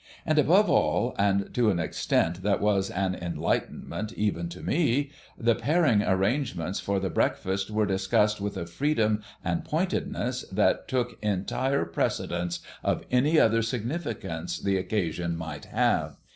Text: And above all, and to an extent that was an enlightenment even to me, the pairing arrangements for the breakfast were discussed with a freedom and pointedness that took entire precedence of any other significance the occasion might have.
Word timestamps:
And 0.25 0.39
above 0.39 0.67
all, 0.67 1.13
and 1.19 1.53
to 1.53 1.69
an 1.69 1.77
extent 1.79 2.41
that 2.41 2.59
was 2.59 2.89
an 2.89 3.13
enlightenment 3.13 4.11
even 4.13 4.49
to 4.49 4.63
me, 4.63 5.11
the 5.37 5.53
pairing 5.53 6.01
arrangements 6.01 6.79
for 6.79 6.99
the 6.99 7.11
breakfast 7.11 7.69
were 7.69 7.85
discussed 7.85 8.41
with 8.41 8.57
a 8.57 8.65
freedom 8.65 9.21
and 9.45 9.63
pointedness 9.63 10.43
that 10.51 10.87
took 10.87 11.19
entire 11.21 11.85
precedence 11.85 12.61
of 12.83 13.03
any 13.11 13.39
other 13.39 13.61
significance 13.61 14.57
the 14.57 14.75
occasion 14.77 15.37
might 15.37 15.65
have. 15.65 16.17